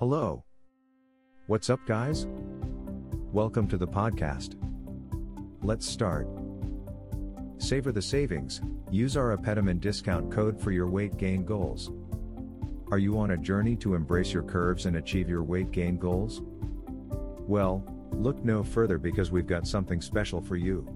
Hello. 0.00 0.42
What's 1.46 1.68
up, 1.68 1.80
guys? 1.86 2.26
Welcome 3.34 3.68
to 3.68 3.76
the 3.76 3.86
podcast. 3.86 4.54
Let's 5.62 5.86
start. 5.86 6.26
Savor 7.58 7.92
the 7.92 8.00
savings. 8.00 8.62
Use 8.90 9.14
our 9.14 9.36
Apetamin 9.36 9.78
discount 9.78 10.32
code 10.32 10.58
for 10.58 10.70
your 10.70 10.88
weight 10.88 11.18
gain 11.18 11.44
goals. 11.44 11.92
Are 12.90 12.96
you 12.96 13.18
on 13.18 13.32
a 13.32 13.36
journey 13.36 13.76
to 13.76 13.94
embrace 13.94 14.32
your 14.32 14.42
curves 14.42 14.86
and 14.86 14.96
achieve 14.96 15.28
your 15.28 15.42
weight 15.42 15.70
gain 15.70 15.98
goals? 15.98 16.40
Well, 17.46 17.84
look 18.10 18.42
no 18.42 18.64
further 18.64 18.96
because 18.96 19.30
we've 19.30 19.46
got 19.46 19.66
something 19.66 20.00
special 20.00 20.40
for 20.40 20.56
you. 20.56 20.88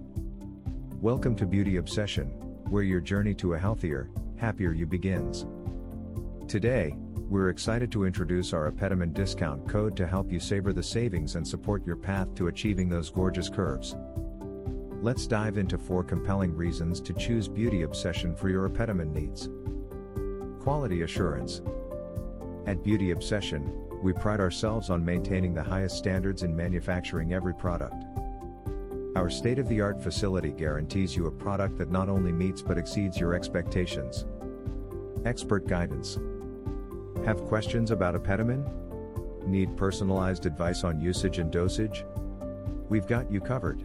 Welcome 1.03 1.37
to 1.37 1.45
Beauty 1.45 1.77
Obsession, 1.77 2.29
where 2.71 2.83
your 2.83 3.03
journey 3.03 3.35
to 3.35 3.53
a 3.53 3.59
healthier, 3.59 4.09
happier 4.39 4.73
you 4.73 4.87
begins. 4.87 5.45
Today, 6.49 6.97
we're 7.29 7.49
excited 7.49 7.91
to 7.93 8.05
introduce 8.05 8.53
our 8.53 8.71
Apetamin 8.71 9.15
discount 9.15 9.67
code 9.69 9.97
to 9.97 10.07
help 10.07 10.31
you 10.31 10.39
savor 10.39 10.73
the 10.73 10.83
savings 10.83 11.37
and 11.37 11.47
support 11.47 11.87
your 11.87 11.97
path 11.97 12.35
to 12.35 12.49
achieving 12.49 12.89
those 12.89 13.11
gorgeous 13.11 13.49
curves. 13.49 13.97
Let's 15.01 15.27
dive 15.27 15.57
into 15.57 15.79
four 15.79 16.05
compelling 16.05 16.55
reasons 16.55 17.01
to 17.01 17.15
choose 17.15 17.49
Beauty 17.49 17.83
Obsession 17.83 18.35
for 18.35 18.51
your 18.51 18.69
Apetamin 18.69 19.13
needs. 19.13 19.49
Quality 20.63 21.03
Assurance 21.03 21.63
At 22.67 22.83
Beauty 22.83 23.11
Obsession, 23.11 23.73
we 24.03 24.13
pride 24.13 24.41
ourselves 24.41 24.91
on 24.91 25.05
maintaining 25.05 25.55
the 25.55 25.63
highest 25.63 25.97
standards 25.97 26.43
in 26.43 26.55
manufacturing 26.55 27.33
every 27.33 27.55
product. 27.55 28.05
Our 29.17 29.31
state 29.31 29.59
of 29.59 29.69
the 29.69 29.81
art 29.81 30.03
facility 30.03 30.53
guarantees 30.53 31.17
you 31.17 31.27
a 31.27 31.31
product 31.31 31.79
that 31.79 31.91
not 31.91 32.11
only 32.11 32.33
meets 32.33 32.61
but 32.61 32.79
exceeds 32.79 33.19
your 33.19 33.33
expectations. 33.33 34.27
Expert 35.25 35.67
Guidance 35.67 36.19
Have 37.25 37.47
questions 37.47 37.91
about 37.91 38.15
Apetamin? 38.15 38.71
Need 39.47 39.79
personalized 39.79 40.45
advice 40.45 40.85
on 40.85 41.01
usage 41.01 41.39
and 41.39 41.51
dosage? 41.51 42.05
We've 42.91 43.07
got 43.07 43.33
you 43.33 43.41
covered. 43.41 43.83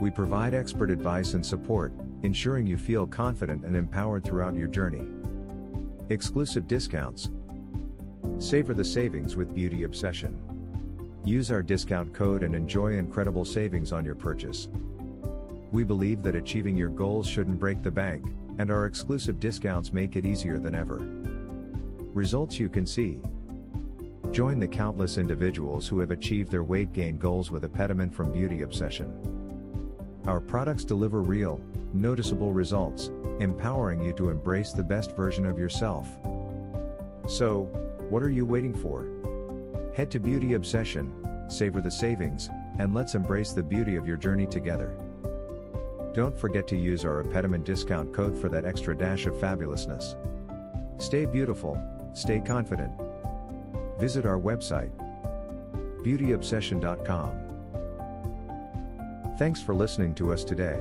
We 0.00 0.10
provide 0.10 0.54
expert 0.54 0.90
advice 0.90 1.34
and 1.34 1.44
support, 1.44 1.92
ensuring 2.22 2.66
you 2.66 2.78
feel 2.78 3.06
confident 3.06 3.66
and 3.66 3.76
empowered 3.76 4.24
throughout 4.24 4.56
your 4.56 4.68
journey. 4.68 5.06
Exclusive 6.08 6.66
discounts. 6.66 7.28
Savor 8.38 8.72
the 8.72 8.82
savings 8.82 9.36
with 9.36 9.54
Beauty 9.54 9.82
Obsession. 9.82 10.40
Use 11.26 11.50
our 11.50 11.62
discount 11.62 12.14
code 12.14 12.44
and 12.44 12.54
enjoy 12.54 12.96
incredible 12.96 13.44
savings 13.44 13.92
on 13.92 14.06
your 14.06 14.14
purchase. 14.14 14.68
We 15.70 15.84
believe 15.84 16.22
that 16.22 16.34
achieving 16.34 16.78
your 16.78 16.88
goals 16.88 17.26
shouldn't 17.26 17.60
break 17.60 17.82
the 17.82 17.90
bank, 17.90 18.24
and 18.58 18.70
our 18.70 18.86
exclusive 18.86 19.38
discounts 19.38 19.92
make 19.92 20.16
it 20.16 20.24
easier 20.24 20.58
than 20.58 20.74
ever. 20.74 21.06
Results 22.14 22.60
you 22.60 22.68
can 22.68 22.86
see. 22.86 23.18
Join 24.32 24.58
the 24.58 24.68
countless 24.68 25.16
individuals 25.16 25.88
who 25.88 25.98
have 26.00 26.10
achieved 26.10 26.50
their 26.50 26.62
weight 26.62 26.92
gain 26.92 27.16
goals 27.16 27.50
with 27.50 27.62
Apetamin 27.62 28.12
from 28.12 28.30
Beauty 28.30 28.60
Obsession. 28.60 29.10
Our 30.26 30.38
products 30.38 30.84
deliver 30.84 31.22
real, 31.22 31.58
noticeable 31.94 32.52
results, 32.52 33.10
empowering 33.40 34.02
you 34.02 34.12
to 34.14 34.28
embrace 34.28 34.72
the 34.72 34.82
best 34.82 35.16
version 35.16 35.46
of 35.46 35.58
yourself. 35.58 36.06
So, 37.26 37.62
what 38.10 38.22
are 38.22 38.30
you 38.30 38.44
waiting 38.44 38.74
for? 38.74 39.08
Head 39.96 40.10
to 40.10 40.20
Beauty 40.20 40.52
Obsession, 40.52 41.14
savor 41.48 41.80
the 41.80 41.90
savings, 41.90 42.50
and 42.78 42.92
let's 42.92 43.14
embrace 43.14 43.52
the 43.52 43.62
beauty 43.62 43.96
of 43.96 44.06
your 44.06 44.18
journey 44.18 44.46
together. 44.46 44.94
Don't 46.12 46.36
forget 46.36 46.68
to 46.68 46.76
use 46.76 47.06
our 47.06 47.22
Apetamin 47.22 47.64
discount 47.64 48.12
code 48.12 48.38
for 48.38 48.50
that 48.50 48.66
extra 48.66 48.94
dash 48.94 49.24
of 49.24 49.32
fabulousness. 49.34 50.14
Stay 51.00 51.24
beautiful, 51.24 51.82
stay 52.12 52.40
confident. 52.40 52.92
Visit 53.98 54.26
our 54.26 54.38
website, 54.38 54.90
beautyobsession.com. 56.04 57.38
Thanks 59.38 59.62
for 59.62 59.74
listening 59.74 60.14
to 60.16 60.32
us 60.32 60.44
today. 60.44 60.78